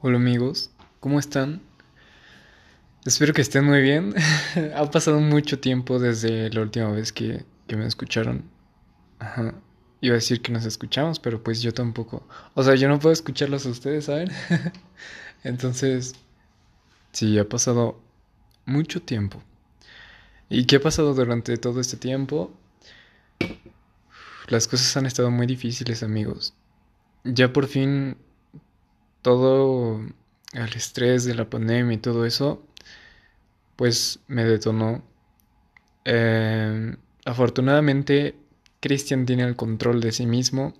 [0.00, 0.70] Hola amigos,
[1.00, 1.60] ¿cómo están?
[3.04, 4.14] Espero que estén muy bien.
[4.76, 8.44] ha pasado mucho tiempo desde la última vez que, me escucharon.
[9.18, 9.54] Ajá.
[10.00, 12.24] Iba a decir que nos escuchamos, pero pues yo tampoco.
[12.54, 14.30] O sea, yo no puedo escucharlos a ustedes, ¿saben?
[15.42, 16.14] Entonces,
[17.10, 18.00] sí, ha pasado
[18.66, 19.42] mucho tiempo.
[20.48, 22.52] ¿Y qué ha pasado durante todo este tiempo?
[24.46, 26.54] Las cosas han estado muy difíciles, amigos.
[27.24, 28.16] Ya por fin
[29.22, 30.00] todo
[30.52, 32.62] el estrés de la pandemia y todo eso,
[33.76, 35.02] pues me detonó.
[36.04, 38.36] Em, afortunadamente,
[38.80, 40.74] Christian tiene el control de sí mismo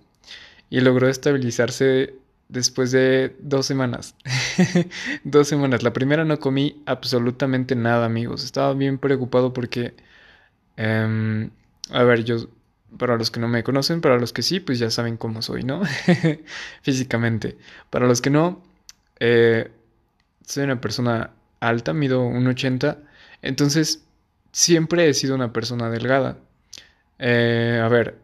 [0.69, 2.15] y logró estabilizarse
[2.49, 4.15] después de dos semanas.
[5.23, 5.83] dos semanas.
[5.83, 8.43] La primera no comí absolutamente nada, amigos.
[8.43, 9.95] Estaba bien preocupado porque...
[10.77, 11.51] Em,
[11.91, 12.47] a ver, yo...
[12.97, 15.63] Para los que no me conocen, para los que sí, pues ya saben cómo soy,
[15.63, 15.81] ¿no?
[16.81, 17.57] Físicamente.
[17.89, 18.63] Para los que no,
[19.19, 19.71] eh,
[20.45, 22.97] soy una persona alta, mido 1,80.
[23.41, 24.03] Entonces,
[24.51, 26.37] siempre he sido una persona delgada.
[27.19, 28.19] Eh, a ver,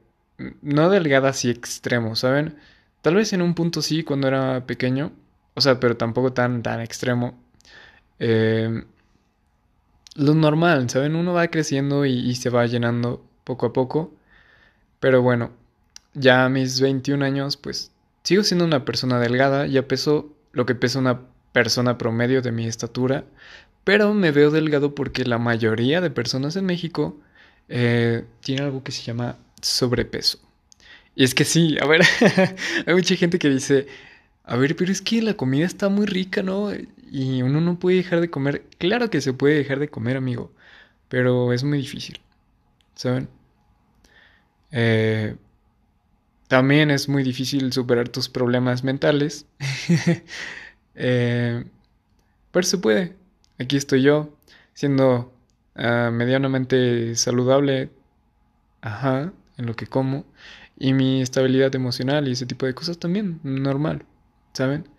[0.61, 2.57] no delgada así extremo, ¿saben?
[3.02, 5.11] Tal vez en un punto sí cuando era pequeño,
[5.53, 7.38] o sea, pero tampoco tan, tan extremo.
[8.19, 8.83] Eh,
[10.16, 11.16] lo normal, ¿saben?
[11.16, 14.13] Uno va creciendo y, se va llenando poco a poco.
[14.99, 15.51] Pero bueno,
[16.13, 17.91] ya a mis 21 años, pues
[18.23, 22.67] sigo siendo una persona delgada, ya peso lo que pesa una persona promedio de mi
[22.67, 23.25] estatura,
[23.83, 27.17] pero me veo delgado porque la mayoría de personas en México
[27.69, 30.39] eh, tiene algo que se llama sobrepeso.
[31.16, 32.01] Y es que sí, a ver,
[32.85, 33.88] hay mucha gente que dice,
[34.43, 36.71] a ver, pero es que la comida está muy rica, ¿no?
[37.11, 38.66] Y uno no puede dejar de comer.
[38.77, 40.51] Claro que se puede dejar de comer, amigo,
[41.09, 42.19] pero es muy difícil,
[42.95, 43.29] ¿saben?
[44.71, 45.35] Eh,
[46.47, 49.45] también es muy difícil superar tus problemas mentales.
[50.95, 51.66] eh,
[52.52, 53.16] pero se puede.
[53.59, 54.30] Aquí estoy yo,
[54.73, 55.33] siendo
[55.75, 57.89] ah, medianamente saludable,
[58.81, 60.25] ajá, en lo que como.
[60.78, 64.06] Y mi estabilidad emocional y ese tipo de cosas también, normal,
[64.53, 64.89] ¿saben?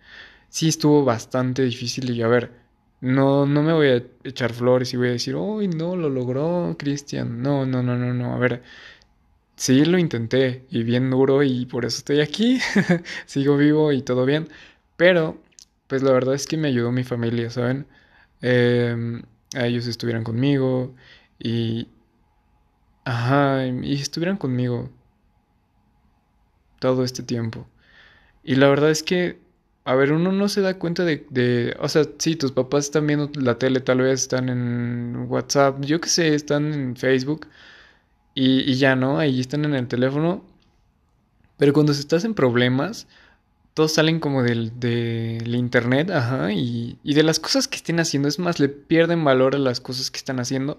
[0.49, 2.51] Sí estuvo bastante difícil y a ver,
[3.01, 6.75] no, no me voy a echar flores y voy a decir, uy, no, lo logró
[6.79, 7.41] Cristian.
[7.41, 8.33] No, no, no, no, no.
[8.33, 8.63] A ver,
[9.57, 12.59] sí lo intenté y bien duro y por eso estoy aquí.
[13.25, 14.49] Sigo vivo y todo bien.
[14.97, 15.41] Pero,
[15.87, 17.87] pues la verdad es que me ayudó mi familia, ¿saben?
[18.41, 19.21] Eh,
[19.55, 20.95] ellos estuvieran conmigo
[21.39, 21.89] y...
[23.05, 24.89] Ajá, y estuvieran conmigo
[26.79, 27.67] todo este tiempo.
[28.43, 29.39] Y la verdad es que,
[29.85, 33.07] a ver, uno no se da cuenta de, de, o sea, sí, tus papás están
[33.07, 37.47] viendo la tele, tal vez están en WhatsApp, yo qué sé, están en Facebook
[38.39, 39.17] y, ya, ¿no?
[39.17, 40.43] Ahí están en el teléfono.
[41.57, 43.07] Pero cuando estás en problemas,
[43.73, 48.27] todos salen como del, del internet, ajá, y, y, de las cosas que estén haciendo.
[48.27, 50.77] Es más, le pierden valor a las cosas que están haciendo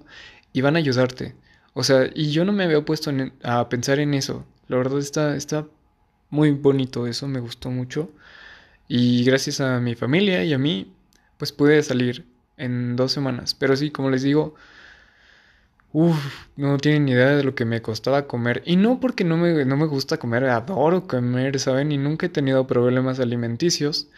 [0.52, 1.34] y van a ayudarte.
[1.74, 3.10] O sea, y yo no me había puesto
[3.42, 4.44] a pensar en eso.
[4.68, 5.66] La verdad está, está
[6.30, 8.10] muy bonito eso, me gustó mucho.
[8.88, 10.92] Y gracias a mi familia y a mí,
[11.38, 12.24] pues pude salir
[12.56, 13.54] en dos semanas.
[13.54, 14.54] Pero sí, como les digo,
[15.92, 18.62] uff, no tienen ni idea de lo que me costaba comer.
[18.66, 21.92] Y no porque no me, no me gusta comer, adoro comer, ¿saben?
[21.92, 24.08] Y nunca he tenido problemas alimenticios.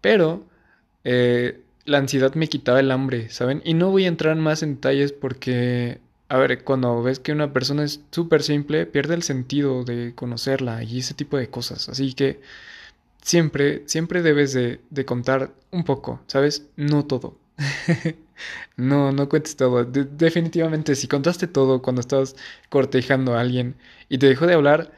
[0.00, 0.44] Pero
[1.04, 3.62] eh, la ansiedad me quitaba el hambre, ¿saben?
[3.64, 7.52] Y no voy a entrar más en detalles porque a ver, cuando ves que una
[7.52, 11.88] persona es súper simple, pierde el sentido de conocerla y ese tipo de cosas.
[11.88, 12.40] Así que
[13.20, 16.66] siempre, siempre debes de, contar un poco, ¿sabes?
[16.76, 17.36] No todo.
[18.76, 19.84] no, no cuentes todo.
[19.84, 22.36] definitivamente, si contaste todo cuando estabas
[22.68, 23.76] cortejando a alguien
[24.08, 24.92] y te dejó de hablar,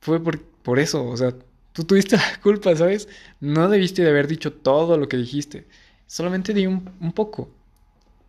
[0.00, 1.06] fue por, por eso.
[1.06, 1.34] O sea,
[1.72, 3.08] tú tuviste la culpa, ¿sabes?
[3.40, 5.66] No debiste de haber dicho todo lo que dijiste.
[6.06, 7.50] Solamente di un, poco.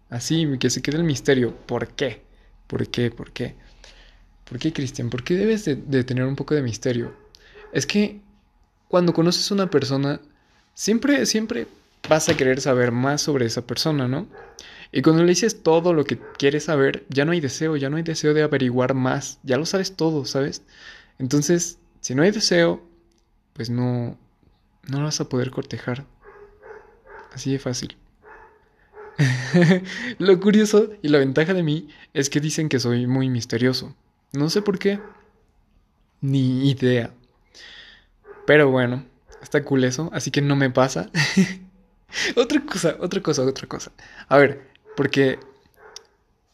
[0.09, 1.55] Así, que se quede el misterio.
[1.65, 2.21] ¿Por qué?
[2.67, 3.11] ¿Por qué?
[3.11, 3.55] ¿Por qué?
[4.47, 5.09] ¿Por qué, Cristian?
[5.09, 7.13] ¿Por qué debes de, tener un poco de misterio?
[7.73, 8.19] Es que
[8.87, 10.19] cuando conoces a una persona,
[10.73, 11.67] siempre, siempre
[12.09, 14.27] vas a querer saber más sobre esa persona, ¿no?
[14.91, 17.97] Y cuando le dices todo lo que quieres saber, ya no hay deseo, ya no
[17.97, 20.63] hay deseo de averiguar más, ya lo sabes todo, ¿sabes?
[21.17, 22.83] Entonces, si no hay deseo,
[23.53, 24.17] pues no,
[24.89, 26.05] no vas a poder cortejar.
[27.33, 27.95] Así de fácil.
[30.17, 33.95] Lo curioso y la ventaja de mí es que dicen que soy muy misterioso.
[34.33, 34.99] No sé por qué.
[36.21, 37.13] Ni idea.
[38.45, 39.05] Pero bueno,
[39.41, 41.09] está cool eso, así que no me pasa.
[42.35, 43.91] otra cosa, otra cosa, otra cosa.
[44.27, 45.39] A ver, porque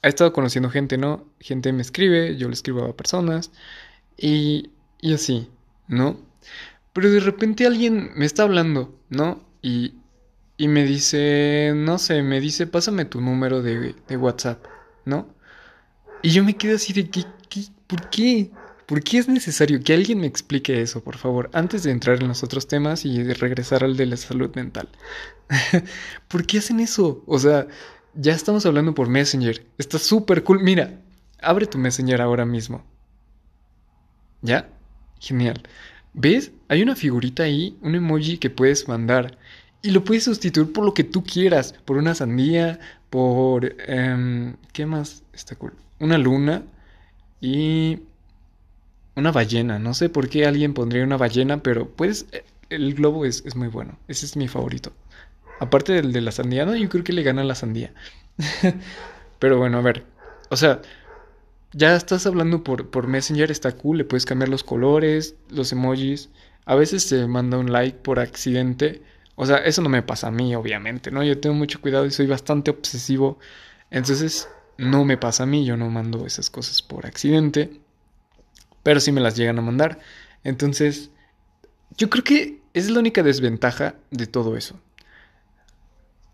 [0.02, 1.26] he estado conociendo gente, ¿no?
[1.40, 3.52] Gente me escribe, yo le escribo a personas
[4.18, 4.72] y,
[5.02, 5.50] y así,
[5.88, 6.20] ¿no?
[6.94, 9.46] Pero de repente alguien me está hablando, ¿no?
[9.62, 9.94] Y
[10.58, 14.66] y me dice, no sé, me dice, pásame tu número de, de WhatsApp,
[15.06, 15.28] ¿no?
[16.24, 18.52] Y yo me quedo así de, ¿qué, qué, ¿por qué?
[18.88, 22.30] ¿Por qué es necesario que alguien me explique eso, por favor, antes de entrar en
[22.30, 24.88] los otros temas y de regresar al de la salud mental?
[26.30, 27.22] ¿Por qué hacen eso?
[27.28, 27.68] O sea,
[28.16, 29.66] ya estamos hablando por Messenger.
[29.78, 30.64] Está súper cool.
[30.64, 31.02] Mira,
[31.42, 32.86] abre tu Messenger ahora mismo.
[34.42, 34.70] ¿Ya?
[35.20, 35.62] Genial.
[36.14, 36.54] ¿Ves?
[36.70, 39.38] Hay una figurita ahí, un emoji que puedes mandar.
[39.82, 41.74] Y lo puedes sustituir por lo que tú quieras.
[41.86, 42.80] Por una sandía,
[43.10, 43.76] por...
[43.86, 45.74] Em, ¿Qué más está cool?
[46.00, 46.64] Una luna
[47.42, 48.00] y...
[49.18, 49.80] Una ballena.
[49.80, 52.28] No sé por qué alguien pondría una ballena, pero puedes...
[52.32, 53.98] Eh, el globo es, es muy bueno.
[54.08, 54.94] Ese es mi favorito.
[55.60, 57.94] Aparte del de la sandía, no, yo creo que le gana la sandía.
[59.40, 60.06] pero bueno, a ver.
[60.52, 60.82] O sea,
[61.74, 66.30] ya estás hablando por, por Messenger, está cool, le puedes cambiar los colores, los emojis.
[66.66, 69.02] A veces se manda un like por accidente.
[69.36, 71.24] O sea, eso no me pasa a mí, obviamente, ¿no?
[71.24, 73.40] Yo tengo mucho cuidado y soy bastante obsesivo.
[73.90, 74.48] Entonces,
[74.78, 77.82] no me pasa a mí, yo no mando esas cosas por accidente.
[78.88, 80.00] Pero sí me las llegan a mandar.
[80.46, 81.12] Entonces,
[81.98, 84.80] yo creo que es la única desventaja de todo eso.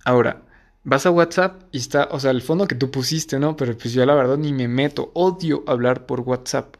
[0.05, 0.43] Ahora,
[0.83, 3.57] vas a WhatsApp y está, o sea, el fondo que tú pusiste, ¿no?
[3.57, 5.09] Pero pues yo la verdad ni me meto.
[5.15, 6.75] Odio hablar por WhatsApp.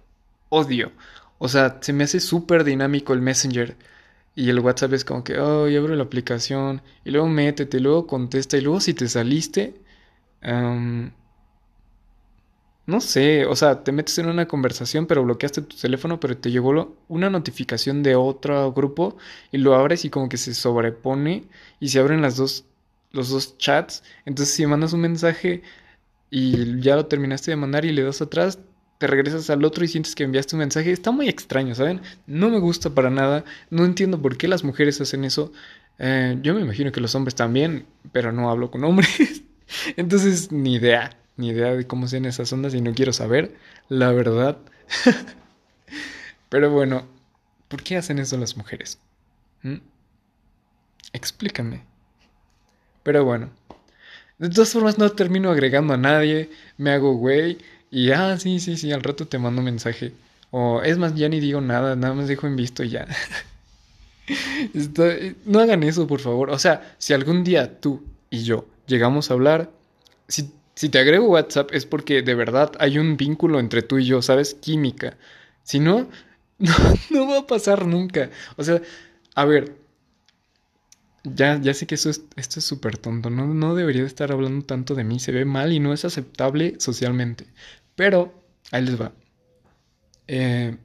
[0.49, 0.91] Odio.
[1.39, 3.75] O sea, se me hace súper dinámico el Messenger.
[4.35, 6.83] Y el WhatsApp es como que, oh, y abro la aplicación.
[7.03, 8.57] Y luego métete, luego contesta.
[8.57, 9.73] Y luego si te saliste...
[12.85, 16.51] no sé, o sea, te metes en una conversación, pero bloqueaste tu teléfono, pero te
[16.51, 19.17] llegó una notificación de otro grupo
[19.51, 21.45] y lo abres y como que se sobrepone
[21.79, 22.65] y se abren las dos
[23.13, 24.03] los dos chats.
[24.25, 25.63] Entonces, si mandas un mensaje
[26.29, 28.59] y ya lo terminaste de mandar y le das atrás,
[28.97, 30.91] te regresas al otro y sientes que enviaste un mensaje.
[30.91, 32.01] Está muy extraño, ¿saben?
[32.27, 33.45] No me gusta para nada.
[33.69, 35.51] No entiendo por qué las mujeres hacen eso.
[35.99, 39.43] Eh, yo me imagino que los hombres también, pero no hablo con hombres.
[39.97, 41.17] Entonces, ni idea.
[41.37, 43.55] Ni idea de cómo sean esas ondas y no quiero saber,
[43.89, 44.57] la verdad.
[46.49, 47.07] pero bueno,
[47.67, 48.99] ¿por qué hacen eso las mujeres?
[49.63, 49.77] ¿Mm?
[51.13, 51.83] Explícame.
[53.03, 53.49] Pero bueno.
[54.37, 57.59] De todas formas no termino agregando a nadie, me hago güey
[57.91, 60.13] y ah, sí, sí, sí, al rato te mando un mensaje.
[60.49, 63.07] O es más, ya ni digo nada, nada más dejo en visto y ya.
[65.45, 66.49] no hagan eso, por favor.
[66.49, 69.69] O sea, si algún día tú y yo llegamos a hablar,
[70.27, 74.05] si, si te agrego WhatsApp es porque de verdad hay un vínculo entre tú y
[74.05, 74.55] yo, ¿sabes?
[74.55, 75.17] Química.
[75.63, 76.09] Si no,
[76.59, 76.73] no,
[77.11, 78.29] no va a pasar nunca.
[78.57, 78.81] O sea,
[79.35, 79.75] a ver,
[81.23, 84.31] ya, ya sé que eso es, esto es súper tonto, no, no debería de estar
[84.31, 87.47] hablando tanto de mí, se ve mal y no es aceptable socialmente.
[87.95, 88.33] Pero,
[88.71, 89.13] ahí les va.
[90.27, 90.77] Eh,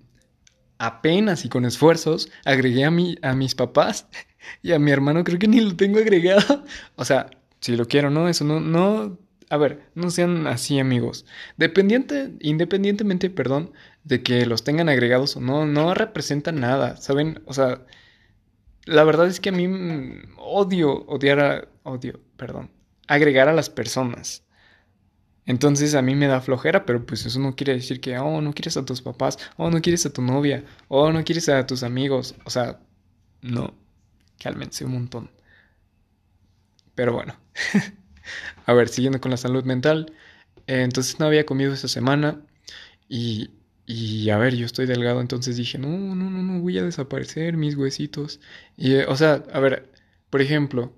[0.79, 4.06] apenas y con esfuerzos agregué a, mi, a mis papás
[4.62, 6.64] y a mi hermano creo que ni lo tengo agregado.
[6.96, 7.31] O sea,
[7.61, 8.29] si lo quiero, ¿no?
[8.29, 9.19] Eso no, no,
[9.50, 11.24] a ver, no sean así amigos.
[11.56, 13.72] Dependiente, independientemente, perdón,
[14.04, 17.42] de que los tengan agregados o no, no representa nada, ¿saben?
[17.46, 17.84] O sea,
[18.84, 19.66] la verdad es que a mí
[20.38, 22.70] odio, odiar a, odio, perdón,
[23.06, 24.44] agregar a las personas.
[25.46, 28.52] Entonces a mí me da flojera, pero pues eso no quiere decir que, oh, no
[28.52, 31.82] quieres a tus papás, oh, no quieres a tu novia, oh, no quieres a tus
[31.82, 32.34] amigos.
[32.44, 32.80] O sea,
[33.42, 33.74] no,
[34.38, 35.30] cálmense un montón.
[36.94, 37.34] Pero bueno,
[38.66, 40.12] a ver, siguiendo con la salud mental.
[40.66, 42.40] Eh, entonces no había comido esa semana
[43.08, 43.50] y
[43.88, 47.56] y a ver, yo estoy delgado, entonces dije, no, no, no, no, voy a desaparecer
[47.56, 48.38] mis huesitos.
[48.76, 49.90] Y, eh, o sea, a ver,
[50.28, 50.92] por ejemplo,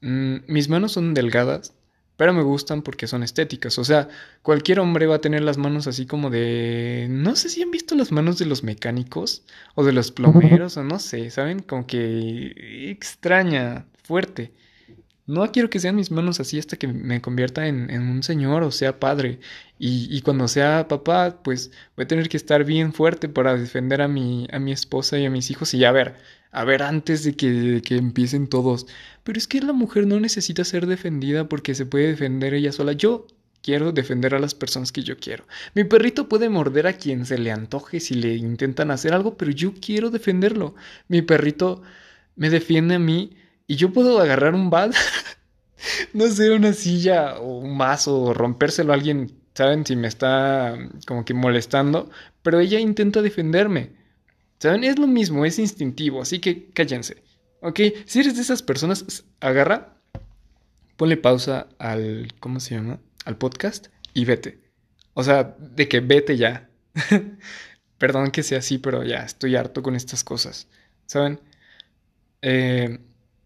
[0.00, 1.74] mm, mis manos son delgadas,
[2.16, 3.78] pero me gustan porque son estéticas.
[3.78, 4.08] O sea,
[4.42, 7.06] cualquier hombre va a tener las manos así como de...
[7.08, 9.44] No sé si han visto las manos de los mecánicos
[9.76, 11.60] o de los plomeros o no sé, ¿saben?
[11.60, 14.52] Como que extraña, fuerte.
[15.26, 18.70] No quiero que sean mis manos así hasta que me convierta en, un señor o
[18.70, 19.40] sea padre.
[19.78, 24.08] Y, cuando sea papá, pues voy a tener que estar bien fuerte para defender a
[24.08, 25.74] mi, esposa y a mis hijos.
[25.74, 26.14] Y a ver,
[26.52, 28.86] a ver, antes de que empiecen todos.
[29.24, 32.92] Pero es que la mujer no necesita ser defendida porque se puede defender ella sola.
[32.92, 33.26] Yo
[33.64, 35.46] quiero defender a las personas que yo quiero.
[35.74, 39.50] Mi perrito puede morder a quien se le antoje si le intentan hacer algo, pero
[39.50, 40.74] yo quiero defenderlo.
[41.08, 41.82] Mi perrito
[42.36, 43.30] me defiende a mí
[43.66, 44.94] y yo puedo agarrar un bat,
[46.12, 49.86] no sé, una silla o un vaso o rompérselo a alguien, ¿saben?
[49.86, 52.10] Si me está como que molestando,
[52.42, 53.92] pero ella intenta defenderme.
[54.58, 54.84] ¿Saben?
[54.84, 57.22] Es lo mismo, es instintivo, así que cállense.
[57.60, 57.80] ¿Ok?
[58.06, 59.94] Si eres de esas personas, agarra,
[60.96, 62.98] ponle pausa al, ¿cómo se llama?
[63.24, 64.58] Al podcast y vete.
[65.14, 66.68] O sea, de que vete ya.
[67.98, 70.68] Perdón que sea así, pero ya estoy harto con estas cosas.
[71.06, 71.40] ¿Saben?
[72.42, 72.98] Eh,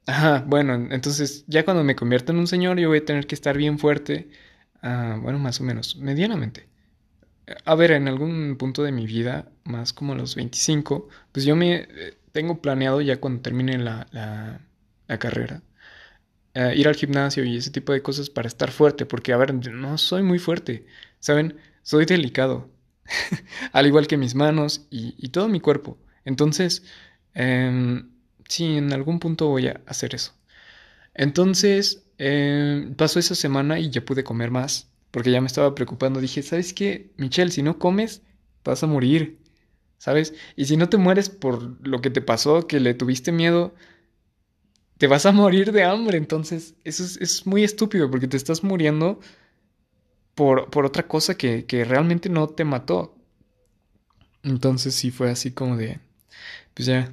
[0.08, 3.34] Ajá, bueno, entonces ya cuando me convierta en un señor yo voy a tener que
[3.34, 4.30] estar bien fuerte,
[4.82, 6.66] ah, bueno, más o menos, medianamente.
[7.64, 11.76] A ver, en algún punto de mi vida, más como los 25, pues yo me
[11.90, 14.08] eh, tengo planeado ya cuando termine la,
[15.08, 15.62] la, carrera,
[16.54, 19.54] eh, ir al gimnasio y ese tipo de cosas para estar fuerte, porque, a ver,
[19.54, 20.86] no soy muy fuerte,
[21.20, 21.56] ¿saben?
[21.82, 22.70] Soy delicado,
[23.72, 25.98] al igual que mis manos y, y todo mi cuerpo.
[26.24, 26.84] Entonces,
[27.34, 28.02] eh,
[28.48, 30.32] sí, en algún punto voy a hacer eso.
[31.14, 36.20] Entonces, eh, pasó esa semana y ya pude comer más, porque ya me estaba preocupando.
[36.20, 37.50] Dije, ¿sabes qué, Michelle?
[37.50, 38.22] Si no comes,
[38.64, 39.38] vas a morir,
[39.98, 40.34] ¿sabes?
[40.56, 43.74] Y si no te mueres por lo que te pasó, que le tuviste miedo,
[44.98, 46.18] te vas a morir de hambre.
[46.18, 49.20] Entonces, eso es, muy estúpido, porque te estás muriendo
[50.34, 53.16] por, otra cosa que, que realmente no te mató.
[54.42, 56.00] Entonces sí fue así como de,
[56.74, 57.12] pues ya,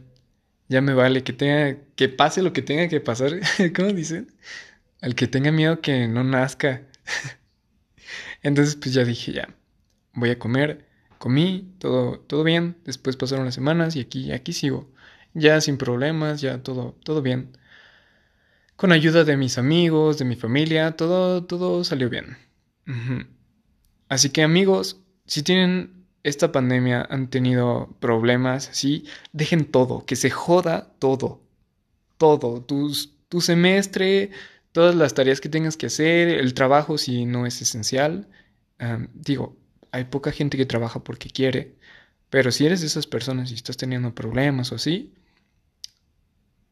[0.67, 3.39] ya me vale, que tenga, que pase lo que tenga que pasar,
[3.75, 4.33] ¿cómo dicen?
[5.01, 6.83] Al que tenga miedo que no nazca.
[8.41, 9.49] Entonces, pues ya dije, ya,
[10.13, 14.91] voy a comer, comí, todo, todo bien, después pasaron las semanas y aquí, aquí sigo,
[15.33, 17.57] ya sin problemas, ya todo, todo bien.
[18.75, 22.37] Con ayuda de mis amigos, de mi familia, todo, todo salió bien.
[24.09, 29.05] Así que amigos, si tienen esta pandemia han tenido problemas, ¿sí?
[29.31, 31.41] Dejen todo, que se joda todo.
[32.17, 32.61] Todo.
[33.29, 34.31] tu semestre,
[34.71, 38.27] todas las tareas que tengas que hacer, el trabajo si no es esencial.
[39.13, 39.55] digo,
[39.91, 41.75] hay poca gente que trabaja porque quiere,
[42.29, 45.13] pero si eres de esas personas y estás teniendo problemas o así,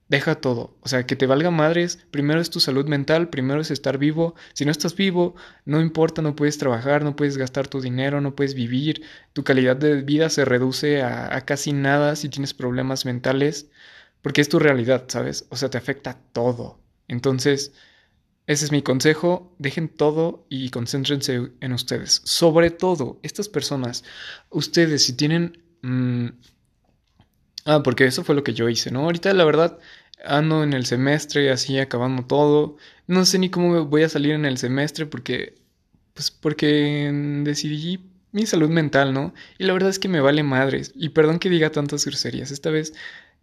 [0.07, 0.77] deja todo.
[0.81, 1.99] O sea, que te valga madres.
[2.11, 4.35] Primero es tu salud mental, primero es estar vivo.
[4.53, 8.35] Si no estás vivo, no importa, no puedes trabajar, no puedes gastar tu dinero, no
[8.35, 9.03] puedes vivir.
[9.33, 13.69] Tu calidad de vida se reduce a, casi nada si tienes problemas mentales,
[14.21, 15.47] porque es tu realidad, ¿sabes?
[15.49, 16.79] O sea, te afecta todo.
[17.07, 17.73] Entonces,
[18.47, 19.55] ese es mi consejo.
[19.57, 22.21] Dejen todo y concéntrense en ustedes.
[22.25, 24.03] Sobre todo, estas personas,
[24.49, 25.63] ustedes, si tienen...
[25.81, 26.27] Mm,
[27.65, 29.01] ah, porque eso fue lo que yo hice, ¿no?
[29.01, 29.79] Ahorita la verdad
[30.23, 32.77] ando en el semestre así acabando todo.
[33.07, 35.55] No sé ni cómo voy a salir en el semestre porque,
[36.13, 37.11] pues porque
[37.43, 37.99] decidí
[38.31, 39.33] mi salud mental, ¿no?
[39.57, 40.91] Y la verdad es que me vale madres.
[40.95, 42.51] Y perdón que diga tantas groserías.
[42.51, 42.93] Esta vez,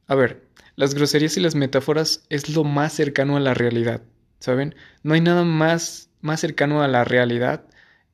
[0.07, 0.43] a ver,
[0.77, 4.03] las groserías y las metáforas es lo más cercano a la realidad,
[4.41, 4.75] ¿saben?
[5.03, 7.67] No hay nada más, más cercano a la realidad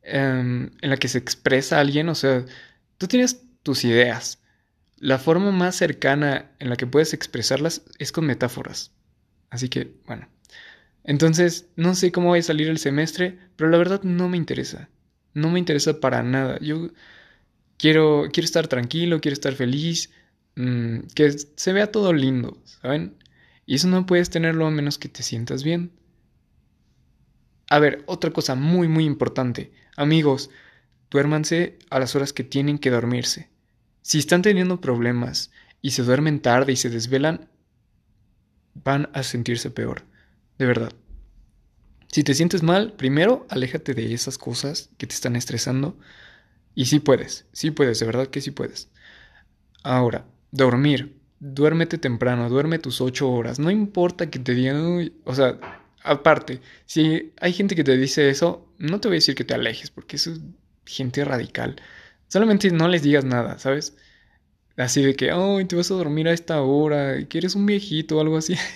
[0.03, 2.09] em, en la que se expresa alguien.
[2.09, 2.45] O sea,
[2.99, 4.41] tú tienes tus ideas
[4.97, 8.93] la forma más cercana en la que puedes expresarlas es con metáforas.
[9.51, 10.29] Así que, bueno.
[11.05, 14.89] Entonces, no sé cómo va a salir el semestre, pero la verdad no me interesa.
[15.35, 16.59] No me interesa para nada.
[16.61, 16.91] Yo
[17.77, 20.11] quiero, quiero estar tranquilo, quiero estar feliz,
[20.57, 23.17] mm, que se vea todo lindo, ¿saben?
[23.67, 25.93] Y eso no puedes tenerlo a menos que te sientas bien.
[27.69, 29.73] A ver, otra cosa muy, muy importante.
[29.97, 30.51] Amigos,
[31.11, 33.51] duérmanse a las horas que tienen que dormirse.
[34.07, 35.51] Si están teniendo problemas
[35.83, 37.49] y se duermen tarde y se desvelan,
[38.73, 40.05] van a sentirse peor,
[40.59, 40.93] de verdad.
[42.07, 45.99] Si te sientes mal, primero aléjate de esas cosas que te están estresando.
[46.77, 48.91] Y sí puedes, sí puedes, de verdad que sí puedes.
[49.83, 51.19] Ahora, dormir.
[51.41, 53.59] Duérmete temprano, duerme tus ocho horas.
[53.59, 55.59] No importa que te digan, o sea,
[56.05, 59.55] aparte, si hay gente que te dice eso, no te voy a decir que te
[59.55, 60.43] alejes, porque eso es
[60.85, 61.75] gente radical.
[62.29, 63.97] Solamente no les digas nada, ¿sabes?
[64.77, 68.19] Así de que, oh, te vas a dormir a esta hora, que eres un viejito
[68.19, 68.57] o algo así.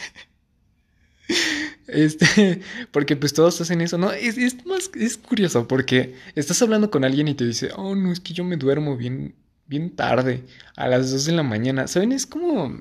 [1.87, 2.61] Este,
[2.93, 4.13] porque pues todos hacen eso, ¿no?
[4.13, 8.13] Es, es, más, es curioso porque estás hablando con alguien y te dice, oh, no,
[8.13, 9.35] es que yo me duermo bien,
[9.67, 10.45] bien tarde,
[10.77, 11.89] a las 2 de la mañana.
[11.89, 12.13] ¿Saben?
[12.13, 12.79] Es como,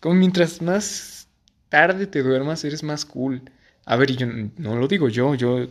[0.00, 1.28] como mientras más
[1.70, 3.42] tarde te duermas, eres más cool.
[3.86, 5.66] A ver, yo no lo digo yo, yo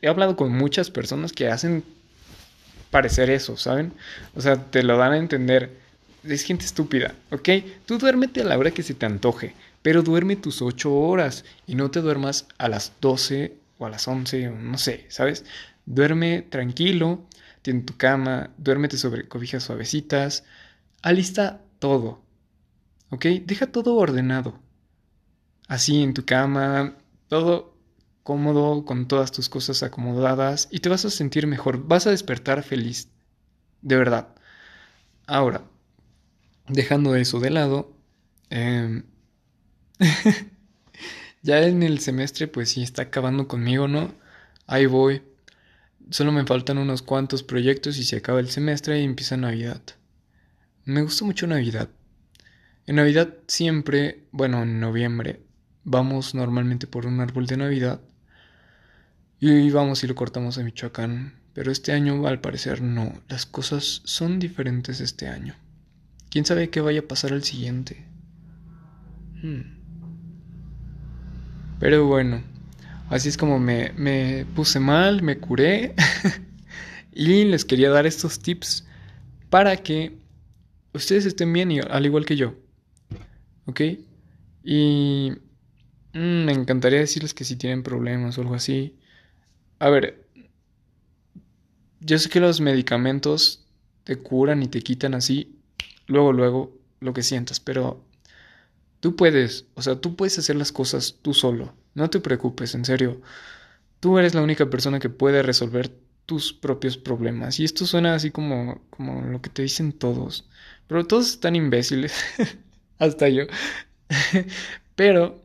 [0.00, 1.84] he hablado con muchas personas que hacen
[2.90, 3.92] parecer eso, ¿saben?
[4.34, 5.78] O sea, te lo dan a entender.
[6.24, 7.48] Es gente estúpida, ¿ok?
[7.86, 11.74] Tú duérmete a la hora que se te antoje, pero duerme tus 8 horas y
[11.74, 15.44] no te duermas a las 12 o a las 11, o no sé, ¿sabes?
[15.86, 17.24] Duerme tranquilo,
[17.62, 20.44] tiene tu cama, duérmete sobre cobijas suavecitas,
[21.02, 22.22] alista todo,
[23.10, 23.24] ¿ok?
[23.46, 24.58] Deja todo ordenado.
[25.68, 26.96] Así en tu cama,
[27.28, 27.74] todo
[28.22, 32.62] cómodo, con todas tus cosas acomodadas y te vas a sentir mejor, vas a despertar
[32.62, 33.08] feliz,
[33.82, 34.28] de verdad.
[35.26, 35.62] Ahora,
[36.68, 37.92] dejando eso de lado,
[38.50, 39.04] em,
[41.42, 44.14] ya en el semestre pues sí está acabando conmigo, ¿no?
[44.66, 45.22] Ahí voy.
[46.10, 49.82] Solo me faltan unos cuantos proyectos y se acaba el semestre y empieza Navidad.
[50.84, 51.88] Me gusta mucho Navidad.
[52.86, 55.40] En Navidad siempre, bueno, en noviembre,
[55.90, 58.00] vamos normalmente por un árbol de Navidad
[59.40, 61.34] y vamos y lo cortamos a Michoacán.
[61.52, 65.56] Pero este año al parecer no, las cosas son diferentes este año.
[66.30, 68.04] ¿Quién sabe qué vaya a pasar al siguiente?
[69.42, 69.62] Hmm.
[71.80, 72.42] Pero bueno,
[73.08, 75.94] así es como me, me puse mal, me curé
[77.12, 78.86] y les quería dar estos tips
[79.48, 80.16] para que
[80.92, 82.54] ustedes estén bien, al igual que yo.
[83.66, 83.80] ¿Ok?
[84.62, 85.32] Y
[86.12, 88.96] mm, me encantaría decirles que si tienen problemas o algo así.
[89.78, 90.26] A ver,
[92.00, 93.66] yo sé que los medicamentos
[94.04, 95.58] te curan y te quitan así,
[96.06, 98.04] luego, luego, lo que sientas, pero
[99.00, 101.74] tú puedes, o sea, tú puedes hacer las cosas tú solo.
[101.94, 103.20] No te preocupes, en serio.
[104.00, 105.90] Tú eres la única persona que puede resolver
[106.26, 107.58] tus propios problemas.
[107.60, 110.48] Y esto suena así como, como lo que te dicen todos.
[110.86, 112.14] Pero todos están imbéciles.
[112.98, 113.44] Hasta yo.
[114.96, 115.42] Pero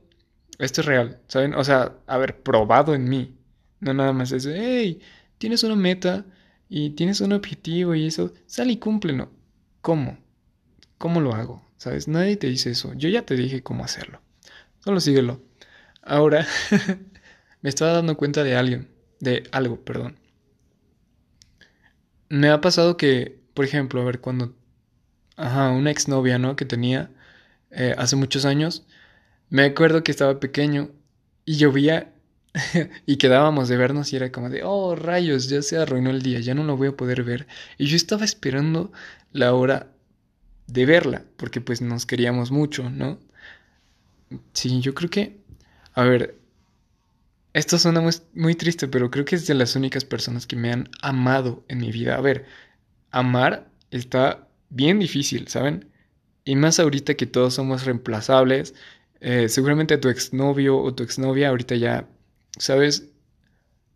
[0.60, 1.54] esto es real, ¿saben?
[1.56, 3.36] O sea, haber probado en mí.
[3.80, 5.00] No nada más es, hey,
[5.38, 6.26] tienes una meta
[6.70, 9.32] y tienes un objetivo y eso, sal y cúmplelo.
[9.82, 10.18] ¿Cómo?
[10.98, 11.64] ¿Cómo lo hago?
[11.78, 12.08] ¿Sabes?
[12.08, 12.94] Nadie te dice eso.
[12.96, 14.22] Yo ya te dije cómo hacerlo.
[14.80, 15.42] Solo síguelo.
[16.02, 16.48] Ahora
[17.62, 20.18] me estaba dando cuenta de alguien, de algo, perdón
[22.30, 24.56] me ha pasado que, por ejemplo, a ver, cuando,
[25.38, 26.56] ajá, una exnovia, ¿no?
[26.56, 27.12] Que tenía
[27.72, 28.86] eh, hace muchos años,
[29.50, 30.90] me acuerdo que estaba pequeño
[31.46, 32.14] y llovía
[33.06, 36.40] y quedábamos de vernos y era como de, oh, rayos, ya se arruinó el día,
[36.40, 37.48] ya no lo voy a poder ver.
[37.78, 38.92] Y yo estaba esperando
[39.32, 39.92] la hora
[40.68, 43.20] de verla, porque pues nos queríamos mucho, ¿no?
[44.54, 45.38] Sí, yo creo que,
[45.94, 46.36] a ver,
[47.54, 48.02] esto suena
[48.34, 51.80] muy, triste, pero creo que es de las únicas personas que me han amado en
[51.80, 52.16] mi vida.
[52.16, 52.46] A ver,
[53.12, 55.90] amar está bien difícil, ¿saben?
[56.44, 58.76] Y más ahorita que todos somos reemplazables.
[59.26, 62.08] Eh, seguramente tu exnovio o tu exnovia ahorita ya,
[62.58, 63.10] ¿sabes?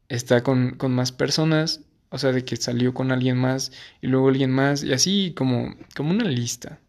[0.09, 1.81] Está con, con más personas.
[2.11, 4.83] O sea, de que salió con alguien más y luego alguien más.
[4.83, 6.79] Y así como, como una lista.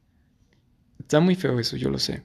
[0.98, 2.22] Está muy feo eso, yo lo sé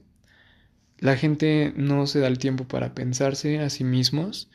[0.99, 4.49] la gente no se da el tiempo para pensarse a sí mismos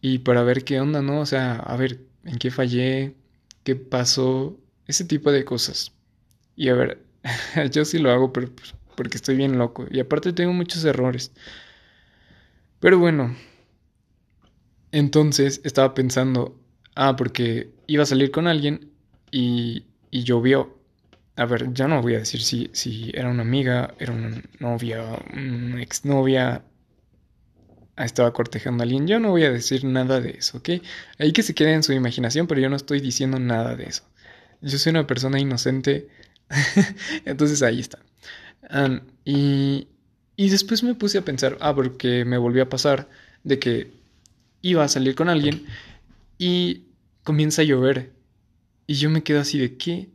[0.00, 1.20] y para ver qué onda, ¿no?
[1.20, 3.14] O sea, a ver, en qué fallé,
[3.64, 5.92] qué pasó, ese tipo de cosas.
[6.56, 7.02] Y a ver,
[7.72, 9.86] yo sí lo hago, pero pues, porque estoy bien loco.
[9.90, 11.32] Y aparte tengo muchos errores.
[12.80, 13.34] Pero bueno,
[14.92, 16.60] entonces estaba pensando,
[16.94, 18.90] ah, porque iba a salir con alguien
[19.30, 20.74] y, y llovió
[21.36, 25.04] a ver, ya no voy a decir si, si era una amiga, era una novia,
[25.32, 26.64] una exnovia,
[27.96, 29.06] estaba cortejando a alguien.
[29.06, 30.70] Yo no voy a decir nada de eso, ¿ok?
[31.18, 34.04] Ahí que se quede en su imaginación, pero yo no estoy diciendo nada de eso.
[34.60, 36.08] Yo soy una persona inocente,
[37.24, 37.98] entonces ahí está.
[39.24, 39.88] Y,
[40.36, 43.08] y después me puse a pensar, ah, porque me volvió a pasar
[43.44, 43.92] de que
[44.62, 45.64] iba a salir con alguien
[46.38, 46.84] y
[47.22, 48.12] comienza a llover.
[48.86, 50.10] Y yo me quedo así de, ¿qué?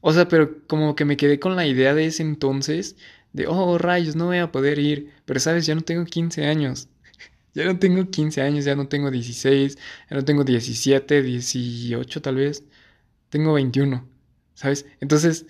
[0.00, 2.96] O sea, pero como que me quedé con la idea de ese entonces,
[3.32, 6.88] de, oh, rayos, no voy a poder ir, pero sabes, ya no tengo 15 años.
[7.54, 9.76] ya no tengo 15 años, ya no tengo 16,
[10.10, 12.64] ya no tengo 17, 18 tal vez.
[13.30, 14.08] Tengo 21,
[14.54, 14.86] ¿sabes?
[15.00, 15.46] Entonces,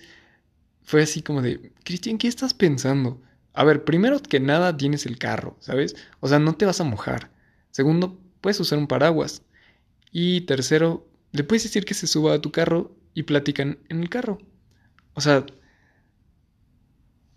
[0.87, 3.21] fue así como de, Cristian, ¿qué estás pensando?
[3.53, 5.97] A ver, primero que nada tienes el carro, ¿sabes?
[6.21, 7.29] O sea, no te vas a mojar.
[7.71, 9.43] Segundo, puedes usar un paraguas.
[10.13, 14.09] Y tercero, le puedes decir que se suba a tu carro y platican en el
[14.09, 14.37] carro.
[15.13, 15.45] O sea,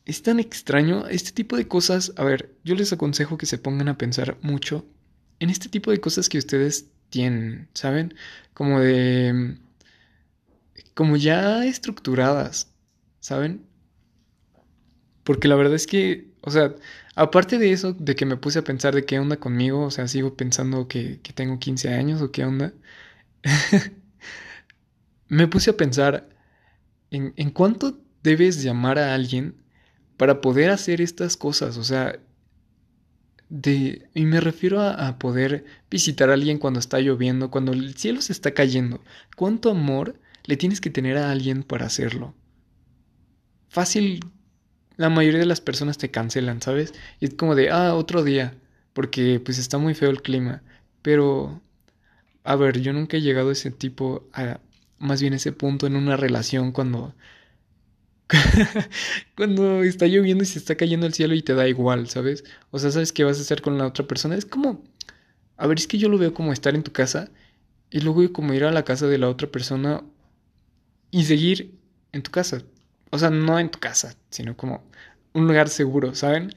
[0.04, 2.12] es tan extraño este tipo de cosas.
[2.16, 4.86] A ver, yo les aconsejo que se pongan a pensar mucho
[5.40, 8.14] en este tipo de cosas que ustedes tienen, ¿saben?
[8.54, 9.58] Como de...
[10.94, 12.69] como ya estructuradas,
[13.20, 13.66] ¿saben?
[15.24, 16.74] Porque la verdad es que, o sea,
[17.14, 20.08] aparte de eso, de que me puse a pensar de qué onda conmigo, o sea,
[20.08, 22.72] sigo pensando que, que tengo 15 años o qué onda.
[25.28, 26.28] me puse a pensar
[27.10, 29.56] en, en cuánto debes llamar a alguien
[30.16, 31.76] para poder hacer estas cosas.
[31.78, 32.18] O sea,
[33.50, 38.22] de, y me refiero a, poder visitar a alguien cuando está lloviendo, cuando el cielo
[38.22, 39.02] se está cayendo.
[39.36, 42.34] ¿Cuánto amor le tienes que tener a alguien para hacerlo?
[43.70, 44.20] Fácil,
[44.96, 46.94] la mayoría de las personas te cancelan, ¿sabes?
[47.20, 48.54] Y es como de, ah, otro día,
[48.94, 50.62] porque pues está muy feo el clima.
[51.02, 51.62] Pero,
[52.44, 54.60] a ver, yo nunca he llegado a ese tipo, a,
[54.98, 57.14] más bien ese punto en una relación cuando
[59.36, 62.44] cuando está lloviendo y se está cayendo el cielo y te da igual, ¿sabes?
[62.70, 64.36] O sea, sabes qué vas a hacer con la otra persona.
[64.36, 64.82] Es como,
[65.56, 67.30] a ver, es que yo lo veo como estar en tu casa
[67.90, 70.04] y luego como ir a la casa de la otra persona
[71.10, 71.78] y seguir
[72.12, 72.62] en tu casa.
[73.10, 74.82] O sea, no en tu casa, sino como
[75.32, 76.54] un lugar seguro, ¿saben?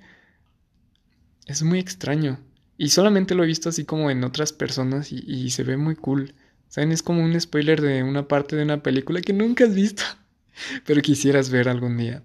[1.46, 2.40] es muy extraño.
[2.78, 6.34] Y solamente lo he visto así como en otras personas y, se ve muy cool.
[6.70, 6.92] ¿Saben?
[6.92, 10.04] Es como un spoiler de una parte de una película que nunca has visto,
[10.86, 12.24] pero quisieras ver algún día.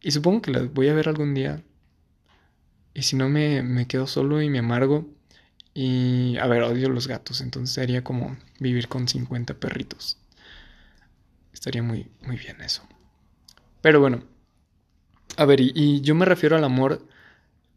[0.00, 1.62] Y supongo que la voy a ver algún día.
[2.94, 5.08] Y si no, me, me quedo solo y me amargo.
[5.74, 10.18] Y, a ver, odio los gatos, entonces sería como vivir con 50 perritos.
[11.52, 12.82] Estaría muy, muy bien eso.
[13.82, 14.22] Pero bueno,
[15.36, 17.06] a ver, y, yo me refiero al amor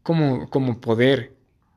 [0.04, 1.34] como, como poder.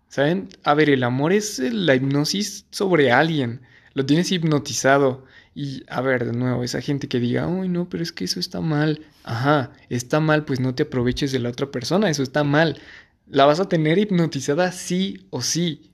[0.08, 0.48] ¿Saben?
[0.64, 3.62] A ver, el amor es la hipnosis sobre alguien.
[3.94, 5.24] Lo tienes hipnotizado.
[5.54, 8.40] Y a ver, de nuevo, esa gente que diga, uy, no, pero es que eso
[8.40, 9.06] está mal.
[9.24, 12.80] Ajá, está mal, pues no te aproveches de la otra persona, eso está mal.
[13.26, 15.92] La vas a tener hipnotizada sí o sí.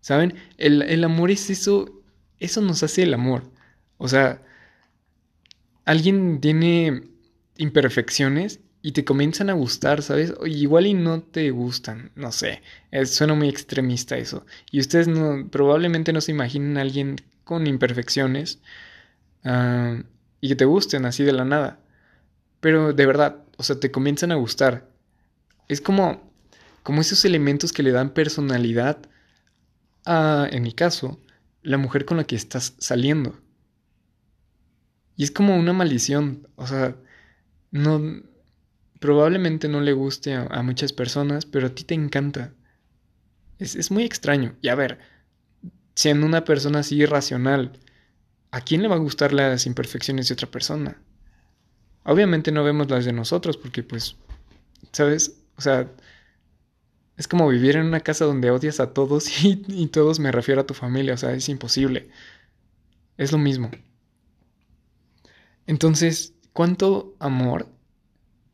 [0.00, 0.34] ¿Saben?
[0.58, 2.02] El, el amor es eso,
[2.38, 3.44] eso nos hace el amor.
[3.98, 4.42] O sea,
[5.84, 7.13] alguien tiene
[7.56, 10.34] imperfecciones y te comienzan a gustar, ¿sabes?
[10.44, 12.62] igual y no te gustan, no sé,
[13.06, 14.44] suena muy extremista eso.
[14.70, 15.08] Y ustedes
[15.50, 18.60] probablemente no se imaginen a alguien con imperfecciones
[19.44, 20.02] ah,
[20.40, 21.80] y que te gusten así de la nada.
[22.60, 24.90] Pero de verdad, o sea, te comienzan a gustar.
[25.68, 26.30] Es como,
[26.82, 28.98] como esos elementos que le dan personalidad
[30.04, 31.20] a, en mi caso,
[31.62, 33.40] la mujer con la que estás saliendo.
[35.16, 36.96] Y es como una maldición, o sea,
[37.74, 38.22] no,
[39.00, 42.54] probablemente no le guste a, muchas personas, pero a ti te encanta.
[43.58, 44.54] Es, es, muy extraño.
[44.62, 45.00] Y a ver,
[45.96, 47.72] siendo una persona así irracional,
[48.52, 51.02] ¿a quién le va a gustar las imperfecciones de otra persona?
[52.04, 54.16] Obviamente no vemos las de nosotros porque pues,
[54.92, 55.42] ¿sabes?
[55.56, 55.90] O sea,
[57.16, 60.60] es como vivir en una casa donde odias a todos y, y todos me refiero
[60.60, 62.08] a tu familia, o sea, es imposible.
[63.16, 63.72] Es lo mismo.
[65.66, 67.68] Entonces, ¿cuánto amor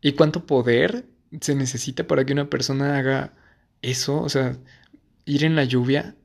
[0.01, 1.07] y cuánto poder
[1.41, 3.33] se necesita para que una persona haga
[3.83, 4.21] eso?
[4.21, 4.57] O sea,
[5.25, 6.17] ir en la lluvia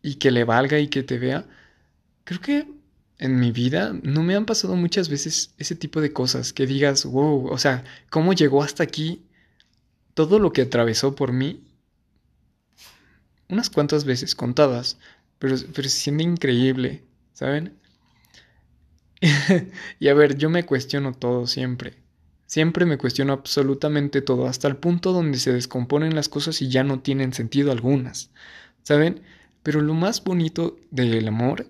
[0.00, 1.44] y que le valga y que te vea.
[2.24, 2.66] Creo que
[3.18, 7.04] en mi vida no me han pasado muchas veces ese tipo de cosas que digas,
[7.04, 9.26] wow, o sea, ¿cómo llegó hasta aquí?
[10.14, 11.62] Todo lo que atravesó por mí.
[13.48, 14.98] Unas cuantas veces, contadas,
[15.38, 17.76] pero, se siente increíble, ¿saben?
[19.98, 21.94] y a ver, yo me cuestiono todo siempre.
[22.46, 26.84] Siempre me cuestiono absolutamente todo, hasta el punto donde se descomponen las cosas y ya
[26.84, 28.30] no tienen sentido algunas.
[28.82, 29.22] ¿Saben?
[29.62, 31.66] Pero lo más bonito del amor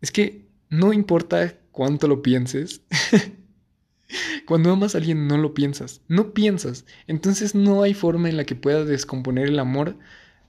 [0.00, 2.82] es que no importa cuánto lo pienses.
[4.46, 6.84] Cuando amas a alguien no lo piensas, no piensas.
[7.06, 9.96] Entonces no hay forma en la que puedas descomponer el amor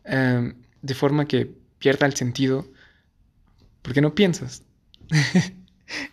[0.04, 2.68] em, de forma que pierda el sentido,
[3.82, 4.64] porque no piensas.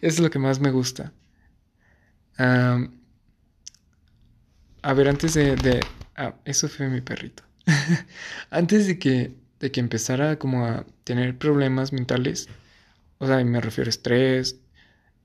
[0.01, 1.13] es lo que más me gusta.
[2.39, 2.79] a
[4.95, 5.81] ver, antes de...
[6.17, 7.43] ah, eso fue mi perrito.
[8.51, 12.49] antes de que, de que empezara como a tener problemas mentales,
[13.19, 14.61] o sea, me refiero a estrés,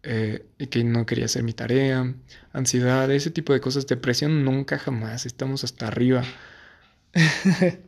[0.04, 2.14] eh, y que no quería hacer mi tarea,
[2.52, 6.24] ansiedad, ese tipo de cosas, depresión nunca jamás, estamos hasta arriba.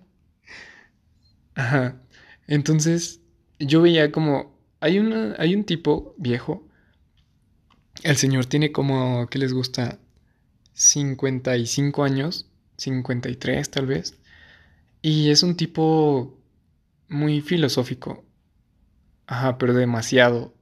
[1.56, 2.02] Ajá.
[2.48, 3.22] Entonces,
[3.60, 4.55] yo veía como
[4.86, 5.00] hay,
[5.40, 6.64] hay un tipo viejo.
[8.04, 9.98] El señor tiene como, ¿qué les gusta?
[10.74, 14.16] 55 años, 53 tal vez.
[15.02, 16.38] Y es un tipo
[17.08, 18.24] muy filosófico.
[19.26, 20.54] Ajá, pero demasiado.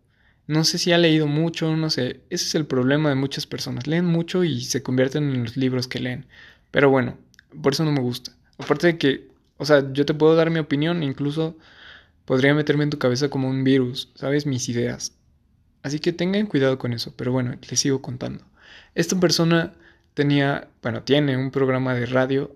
[0.48, 2.22] No sé si ha leído mucho, no sé.
[2.30, 3.88] Ese es el problema de muchas personas.
[3.88, 6.28] Leen mucho y se convierten en los libros que leen.
[6.72, 7.18] Pero bueno,
[7.62, 8.32] por eso no me gusta.
[8.58, 11.58] Aparte de que, o sea, yo te puedo dar mi opinión, incluso
[12.26, 14.46] podría meterme en tu cabeza como un virus, ¿sabes?
[14.46, 15.14] Mis ideas.
[15.84, 18.46] Así que tengan cuidado con eso, pero bueno, les sigo contando.
[18.96, 19.74] Esta persona
[20.14, 22.56] tenía, bueno, tiene un programa de radio.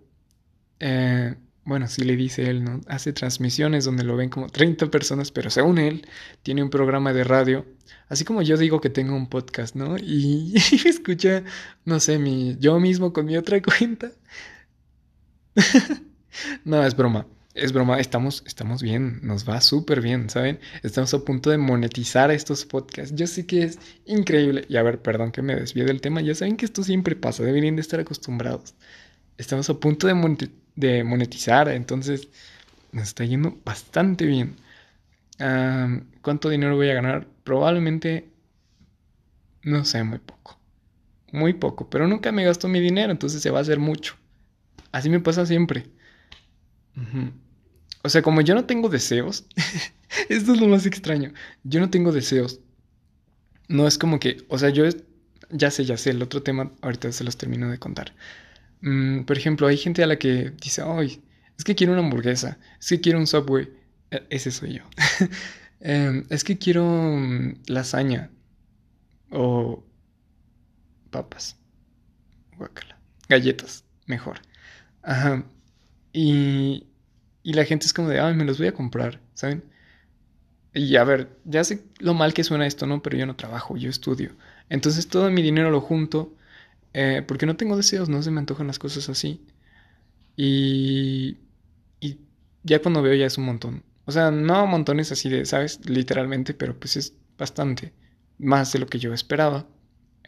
[0.79, 2.81] Eh, bueno, así le dice él, ¿no?
[2.87, 6.07] Hace transmisiones donde lo ven como 30 personas, pero según él,
[6.43, 7.65] tiene un programa de radio.
[8.07, 9.97] Así como yo digo que tengo un podcast, ¿no?
[9.97, 11.43] Y, y escucha,
[11.83, 14.11] no sé, mi, yo mismo con mi otra cuenta.
[16.65, 20.59] no, es broma es broma, estamos, estamos bien, nos va súper bien, ¿saben?
[20.83, 23.15] Estamos a punto de monetizar estos podcasts.
[23.15, 24.65] Yo sé que es increíble.
[24.69, 27.43] Y a ver, perdón que me desvíe del tema, ya saben que esto siempre pasa,
[27.43, 28.75] deberían de estar acostumbrados.
[29.37, 32.29] Estamos a punto de, monetizar, entonces
[32.91, 34.55] nos está yendo bastante bien.
[36.21, 37.27] ¿Cuánto dinero voy a ganar?
[37.43, 38.29] Probablemente,
[39.63, 40.59] no sé, muy poco.
[41.31, 44.15] Muy poco, pero nunca me gasto mi dinero, entonces se va a hacer mucho.
[44.91, 45.85] Así me pasa siempre.
[48.07, 49.45] O sea, como yo no tengo deseos,
[50.29, 51.33] esto es lo más extraño.
[51.65, 52.61] Yo no tengo deseos.
[53.67, 54.85] No es como que, o sea, yo
[55.49, 58.15] ya sé, ya sé, el otro tema ahorita se los termino de contar.
[58.79, 61.21] Mm, por ejemplo, hay gente a la que dice, ay,
[61.57, 63.67] es que quiero una hamburguesa, es que quiero un Subway,
[64.11, 64.83] e, ese soy yo.
[65.81, 68.31] Em, es que quiero mm, lasaña
[69.31, 69.83] o
[71.11, 71.57] papas,
[72.57, 74.39] guacala, galletas, mejor.
[75.03, 75.43] Ajá.
[76.13, 76.86] Y,
[77.47, 79.63] y la gente es como de, ay, me los voy a comprar, ¿saben?
[80.73, 83.01] Y a ver, ya sé lo mal que suena esto, ¿no?
[83.01, 84.35] Pero yo no trabajo, yo estudio.
[84.69, 86.35] Entonces todo mi dinero lo junto
[86.93, 89.45] eh, porque no tengo deseos, no se me antojan las cosas así.
[90.37, 91.39] Y,
[92.01, 92.19] y
[92.63, 93.83] ya cuando veo ya es un montón.
[94.05, 95.81] O sea, no montones así de, ¿sabes?
[95.89, 97.93] Literalmente, pero pues es bastante.
[98.39, 99.67] Más de lo que yo esperaba.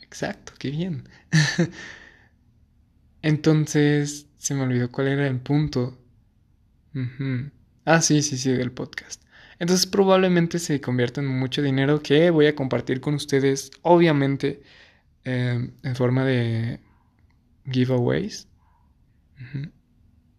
[0.02, 1.10] Exacto, qué bien.
[3.22, 5.98] Entonces, se me olvidó cuál era el punto.
[7.86, 9.24] Ah, sí, sí, sí, del podcast.
[9.60, 14.62] Entonces probablemente se convierta en mucho dinero que voy a compartir con ustedes, obviamente,
[15.24, 16.80] em, en forma de
[17.72, 18.48] giveaways.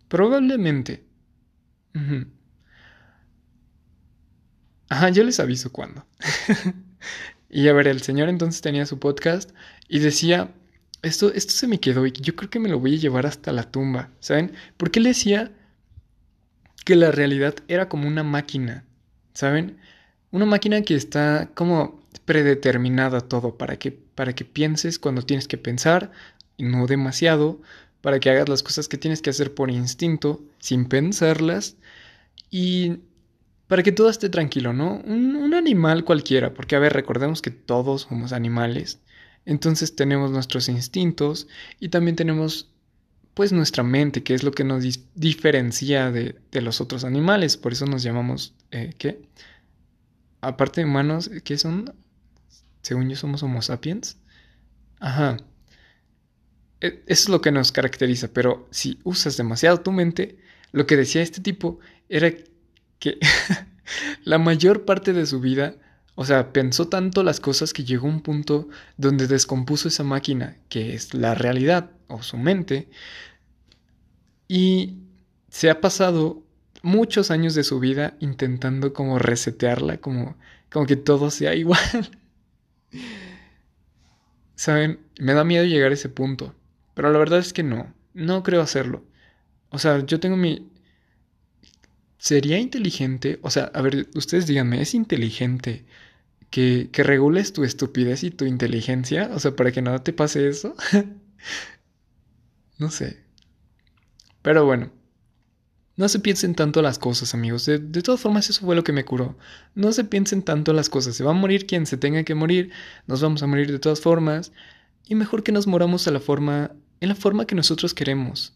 [0.08, 1.04] Probablemente.
[4.88, 6.04] Ajá, yo les aviso cuándo.
[7.50, 9.50] y a ver, el señor entonces tenía su podcast
[9.88, 10.52] y decía,
[11.02, 13.52] esto, esto se me quedó y yo creo que me lo voy a llevar hasta
[13.52, 14.52] la tumba, ¿saben?
[14.76, 15.52] Porque él decía
[16.90, 18.84] que la realidad era como una máquina
[19.34, 19.78] ¿saben?
[20.30, 25.58] Una máquina que está como predeterminada todo para que, para que pienses cuando tienes que
[25.58, 26.12] pensar,
[26.56, 27.60] y no demasiado,
[28.00, 31.76] para que hagas las cosas que tienes que hacer por instinto, sin pensarlas,
[32.50, 32.98] y
[33.66, 35.00] para que todo esté tranquilo, ¿no?
[35.04, 39.00] Un, un animal cualquiera, porque a ver, recordemos que todos somos animales,
[39.46, 41.48] entonces tenemos nuestros instintos
[41.80, 42.69] y también tenemos
[43.40, 47.56] pues nuestra mente, que es lo que nos diferencia de, los otros animales.
[47.56, 49.22] Por eso nos llamamos, eh, ¿qué?
[50.42, 51.94] Aparte de humanos, ¿qué son?
[52.82, 54.18] Según yo somos Homo sapiens.
[54.98, 55.38] Ajá.
[56.82, 60.36] E, eso es lo que nos caracteriza, pero si usas demasiado tu mente,
[60.72, 61.78] lo que decía este tipo
[62.10, 62.30] era
[62.98, 63.18] que
[64.24, 65.76] la mayor parte de su vida,
[66.14, 70.58] o sea, pensó tanto las cosas que llegó a un punto donde descompuso esa máquina,
[70.68, 72.88] que es la realidad, o su mente,
[74.50, 74.96] y
[75.48, 76.42] se ha pasado
[76.82, 80.36] muchos años de su vida intentando como resetearla, como,
[80.72, 82.18] como que todo sea igual.
[84.56, 86.52] Saben, me da miedo llegar a ese punto,
[86.94, 89.04] pero la verdad es que no, no creo hacerlo.
[89.68, 90.68] O sea, yo tengo mi...
[92.18, 93.38] ¿Sería inteligente?
[93.42, 95.84] O sea, a ver, ustedes díganme, ¿es inteligente
[96.50, 99.30] que, que regules tu estupidez y tu inteligencia?
[99.32, 100.74] O sea, para que nada te pase eso.
[102.78, 103.29] no sé.
[104.42, 104.90] Pero bueno,
[106.00, 107.66] no se piensen tanto las cosas, amigos.
[107.66, 109.36] De, todas formas, eso fue lo que me curó.
[109.74, 111.14] No se piensen tanto las cosas.
[111.14, 112.70] Se va a morir quien se tenga que morir.
[113.06, 114.50] Nos vamos a morir de todas formas.
[115.06, 118.54] Y mejor que nos moramos a la forma, en la forma que nosotros queremos.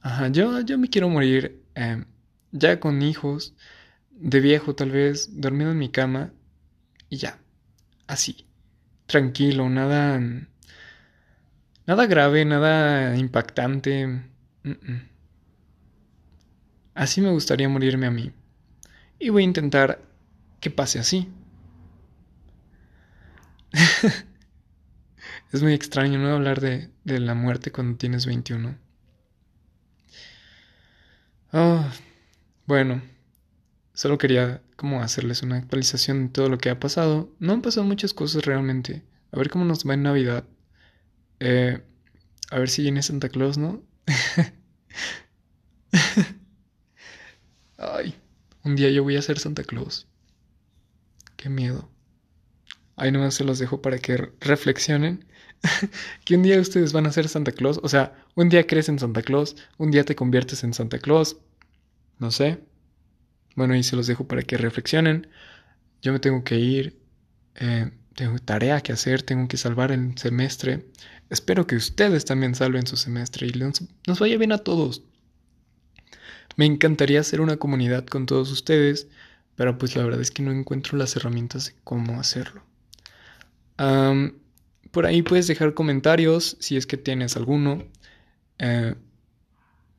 [0.00, 2.06] Ajá, yo, yo me quiero morir em,
[2.50, 3.54] ya con hijos,
[4.10, 6.32] de viejo tal vez, dormido en mi cama
[7.08, 7.38] y ya.
[8.08, 8.46] Así.
[9.06, 10.20] Tranquilo, nada...
[11.86, 14.31] Nada grave, nada impactante
[16.94, 18.32] Así me gustaría morirme a mí.
[19.18, 20.02] Y voy a intentar
[20.60, 21.28] que pase así.
[25.52, 26.34] es muy extraño, ¿no?
[26.34, 28.76] Hablar de, la muerte cuando tienes 21.
[31.52, 31.92] Ah,
[32.66, 33.02] bueno,
[33.92, 37.30] solo quería como hacerles una actualización de todo lo que ha pasado.
[37.38, 39.02] No han pasado muchas cosas realmente.
[39.32, 40.44] A ver cómo nos va en Navidad.
[41.40, 41.82] Eh,
[42.50, 43.82] a ver si viene Santa Claus, ¿no?
[47.78, 48.14] Ay,
[48.64, 50.06] un día yo voy a ser Santa Claus.
[51.36, 51.88] Qué miedo.
[52.96, 55.24] Ahí nomás se los dejo para que reflexionen.
[56.24, 57.80] que un día ustedes van a ser Santa Claus.
[57.82, 61.36] O sea, un día crees en Santa Claus, un día te conviertes en Santa Claus.
[62.18, 62.60] No sé.
[63.56, 65.28] Bueno, ahí se los dejo para que reflexionen.
[66.00, 67.00] Yo me tengo que ir.
[67.56, 70.86] Eh, tengo tarea que hacer, tengo que salvar el semestre.
[71.32, 73.80] Espero que ustedes también salven su semestre y nos,
[74.20, 75.02] vaya bien a todos.
[76.56, 79.08] Me encantaría hacer una comunidad con todos ustedes,
[79.56, 82.62] pero pues la verdad es que no encuentro las herramientas de cómo hacerlo.
[84.90, 87.82] por ahí puedes dejar comentarios si es que tienes alguno.
[88.58, 88.94] Eh,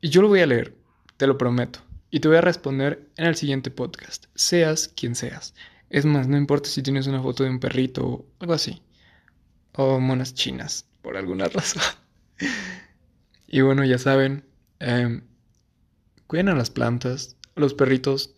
[0.01, 0.77] y yo lo voy a leer,
[1.17, 1.79] te lo prometo.
[2.11, 5.55] Y te voy a responder en el siguiente podcast, seas quien seas.
[5.89, 8.83] Es más, no importa si tienes una foto de un perrito o algo así.
[9.71, 11.83] O monas chinas, por alguna razón.
[13.47, 14.43] y bueno, ya saben,
[14.79, 15.21] eh,
[16.25, 18.33] cuiden a las plantas, a los perritos,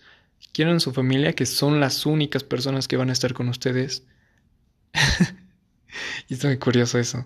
[0.51, 4.03] quieren a su familia, que son las únicas personas que van a estar con ustedes.
[6.27, 7.25] y está muy curioso eso.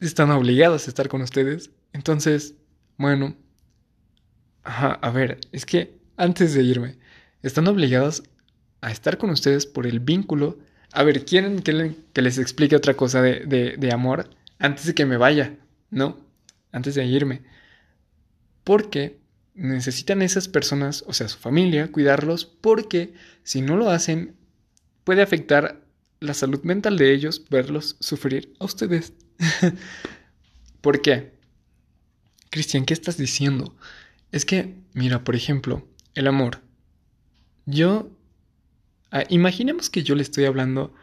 [0.00, 1.70] Están obligados a estar con ustedes.
[1.94, 2.54] Entonces,
[2.98, 3.36] bueno.
[4.64, 6.96] A ver, es que antes de irme,
[7.42, 8.22] están obligados
[8.80, 10.58] a estar con ustedes por el vínculo.
[10.92, 11.72] A ver, ¿quieren que,
[12.20, 14.28] les explique otra cosa de, de amor
[14.58, 15.56] antes de que me vaya?
[15.90, 16.18] No,
[16.70, 17.42] antes de irme.
[18.64, 19.18] Porque
[19.54, 24.36] necesitan esas personas, o sea, su familia, cuidarlos, porque si no lo hacen,
[25.04, 25.82] puede afectar
[26.20, 29.12] la salud mental de ellos verlos sufrir a ustedes.
[30.80, 31.32] ¿Por qué?
[32.50, 33.74] Cristian, ¿qué estás diciendo?
[34.30, 36.60] Es que, mira, por ejemplo, el amor.
[37.66, 38.10] Yo...
[39.12, 40.94] Ah, imaginemos que yo le estoy hablando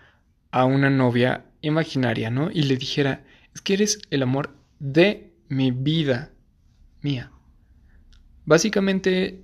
[0.50, 2.50] a una novia imaginaria, ¿no?
[2.50, 6.32] Y le dijera, es que eres el amor de mi vida,
[7.02, 7.32] mía.
[8.46, 9.44] Básicamente,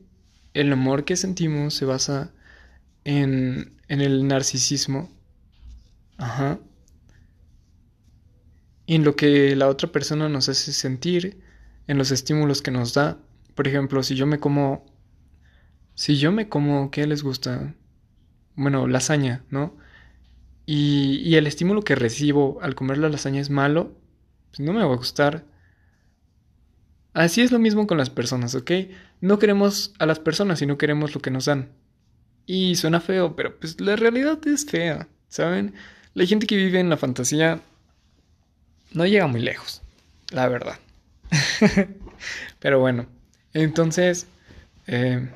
[0.56, 2.34] el amor que sentimos se basa
[3.04, 5.12] en, en el narcisismo.
[6.17, 6.60] Ajá.
[8.88, 11.39] En lo que la otra persona nos hace sentir,
[11.86, 13.19] en los estímulos que nos da.
[13.54, 14.88] Por ejemplo, si yo me como...
[15.93, 17.75] Si yo me como, ¿qué les gusta?
[18.55, 19.75] Bueno, lasaña, ¿no?
[20.65, 23.93] Y, el estímulo que recibo al comer la lasaña es malo,
[24.49, 25.43] pues no me va a gustar.
[27.13, 28.71] Así es lo mismo con las personas, ¿ok?
[29.21, 31.69] No queremos a las personas, sino queremos lo que nos dan.
[32.45, 35.73] Y suena feo, pero pues la realidad es fea, ¿saben?
[36.13, 37.61] La gente que vive en la fantasía
[38.93, 39.81] no llega muy lejos,
[40.31, 40.79] la verdad.
[42.59, 43.07] pero bueno,
[43.53, 44.27] entonces,
[44.87, 45.29] eh,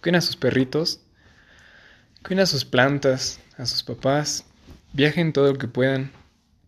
[0.00, 1.00] cuiden a sus perritos,
[2.24, 4.44] cuiden a sus plantas, a sus papás,
[4.92, 6.10] viajen todo lo que puedan,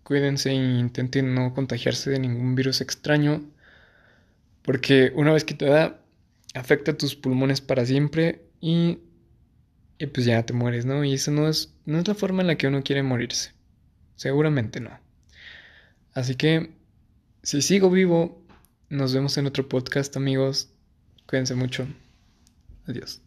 [0.04, 3.42] cuídense e intenten no contagiarse de ningún virus extraño
[4.66, 6.00] porque una vez que te da,
[6.54, 8.98] afecta tus pulmones para siempre y,
[9.96, 11.04] y pues ya te mueres, ¿no?
[11.04, 13.52] Y eso no es, no es la forma en la que uno quiere morirse.
[14.16, 14.90] Seguramente no.
[16.14, 16.72] Así que,
[17.44, 18.42] si sigo vivo,
[18.88, 20.70] nos vemos en otro podcast, amigos.
[21.26, 21.86] Cuídense mucho.
[22.86, 23.25] Adiós.